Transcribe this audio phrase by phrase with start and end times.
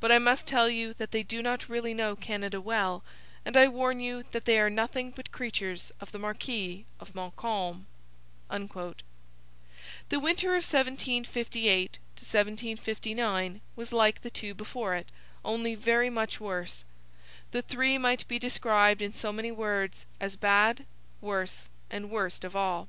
[0.00, 3.02] But I must tell you that they do not really know Canada well,
[3.42, 7.86] and I warn you that they are nothing but creatures of the Marquis of Montcalm.'
[8.50, 8.60] The
[10.20, 11.98] winter of 1758
[12.84, 15.08] 59 was like the two before it,
[15.42, 16.84] only very much worse.
[17.52, 20.84] The three might be described, in so many words, as bad,
[21.22, 22.88] worse, and worst of all.